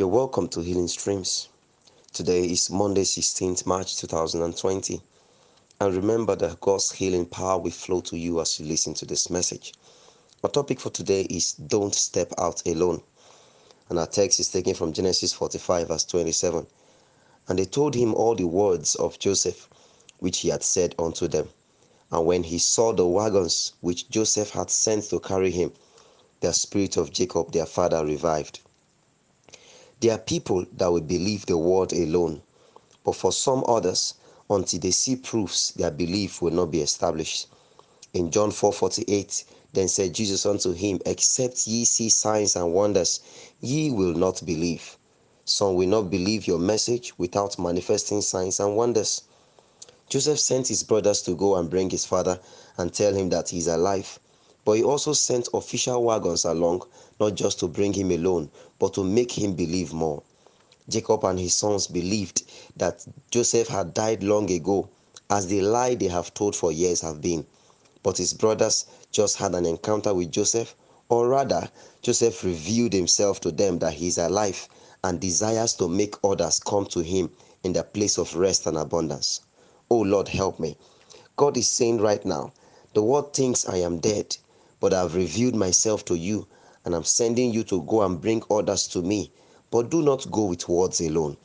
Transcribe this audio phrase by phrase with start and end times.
[0.00, 1.50] You're welcome to Healing Streams.
[2.14, 5.02] Today is Monday, 16th March 2020.
[5.78, 9.28] And remember that God's healing power will flow to you as you listen to this
[9.28, 9.74] message.
[10.42, 13.02] My topic for today is Don't Step Out Alone.
[13.90, 16.66] And our text is taken from Genesis 45, verse 27.
[17.48, 19.68] And they told him all the words of Joseph,
[20.18, 21.50] which he had said unto them.
[22.10, 25.74] And when he saw the wagons which Joseph had sent to carry him,
[26.40, 28.60] the spirit of Jacob their father revived.
[30.00, 32.42] There are people that will believe the word alone,
[33.04, 34.14] but for some others,
[34.48, 37.46] until they see proofs, their belief will not be established.
[38.14, 43.20] In John 4:48, then said Jesus unto him, Except ye see signs and wonders,
[43.60, 44.96] ye will not believe.
[45.44, 49.22] Some will not believe your message without manifesting signs and wonders.
[50.08, 52.40] Joseph sent his brothers to go and bring his father
[52.78, 54.18] and tell him that he is alive.
[54.64, 56.82] But he also sent official wagons along,
[57.18, 60.22] not just to bring him alone, but to make him believe more.
[60.88, 62.42] Jacob and his sons believed
[62.76, 64.88] that Joseph had died long ago,
[65.30, 67.46] as the lie they have told for years have been.
[68.02, 70.76] But his brothers just had an encounter with Joseph,
[71.08, 71.68] or rather,
[72.02, 74.68] Joseph revealed himself to them that he is alive
[75.02, 77.30] and desires to make others come to him
[77.64, 79.40] in the place of rest and abundance.
[79.90, 80.76] Oh Lord, help me.
[81.36, 82.52] God is saying right now,
[82.94, 84.36] the world thinks I am dead,
[84.80, 86.46] but I've revealed myself to you,
[86.84, 89.30] and I'm sending you to go and bring others to me.
[89.70, 91.36] But do not go with words alone,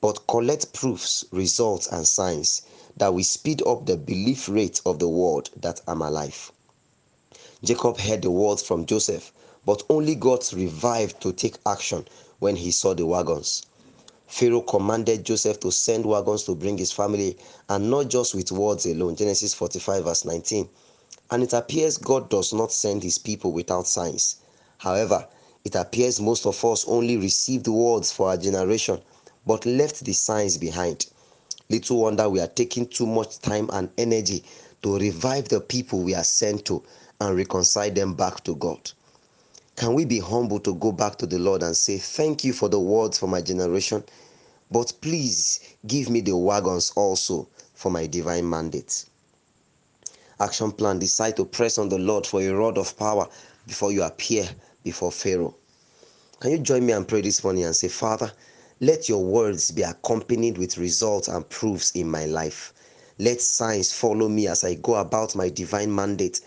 [0.00, 2.62] but collect proofs, results, and signs
[2.98, 6.52] that will speed up the belief rate of the world that I'm alive.
[7.64, 9.32] Jacob heard the words from Joseph,
[9.64, 12.06] but only got revived to take action
[12.40, 13.62] when he saw the wagons.
[14.26, 17.36] Pharaoh commanded Joseph to send wagons to bring his family,
[17.68, 19.14] and not just with words alone.
[19.14, 20.68] Genesis 45, verse 19.
[21.30, 24.36] And it appears God does not send his people without signs.
[24.78, 25.26] However,
[25.64, 29.00] it appears most of us only received words for our generation,
[29.46, 31.06] but left the signs behind.
[31.70, 34.44] Little wonder we are taking too much time and energy
[34.82, 36.82] to revive the people we are sent to
[37.20, 38.90] and reconcile them back to God.
[39.76, 42.68] Can we be humble to go back to the Lord and say, Thank you for
[42.68, 44.04] the words for my generation,
[44.70, 49.06] but please give me the wagons also for my divine mandate?
[50.42, 53.28] Action plan, decide to press on the Lord for a rod of power
[53.66, 54.48] before you appear
[54.84, 55.54] before Pharaoh.
[56.40, 58.32] Can you join me and pray this morning and say, Father,
[58.80, 62.72] let your words be accompanied with results and proofs in my life.
[63.18, 66.40] Let signs follow me as I go about my divine mandate.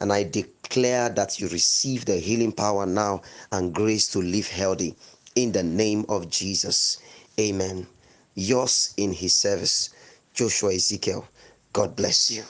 [0.00, 3.20] And I declare that you receive the healing power now
[3.52, 4.96] and grace to live healthy.
[5.36, 6.96] In the name of Jesus.
[7.38, 7.86] Amen.
[8.34, 9.90] Yours in his service,
[10.32, 11.28] Joshua Ezekiel.
[11.74, 12.44] God bless you.